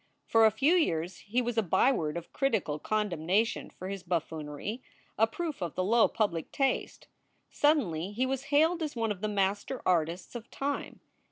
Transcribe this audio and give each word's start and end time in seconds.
For 0.25 0.47
a 0.47 0.51
few 0.51 0.73
years 0.73 1.19
he 1.27 1.43
was 1.43 1.59
a 1.59 1.61
byword 1.61 2.17
of 2.17 2.33
critical 2.33 2.79
condemnation 2.79 3.69
for 3.69 3.87
his 3.87 4.01
buffoonery, 4.01 4.81
a 5.15 5.27
proof 5.27 5.61
of 5.61 5.75
the 5.75 5.83
low 5.83 6.07
public 6.07 6.51
taste. 6.51 7.05
Suddenly 7.51 8.11
he 8.11 8.25
was 8.25 8.45
hailed 8.45 8.81
as 8.81 8.95
one 8.95 9.11
of 9.11 9.21
the 9.21 9.27
master 9.27 9.79
artists 9.85 10.33
of 10.33 10.49
time. 10.49 11.01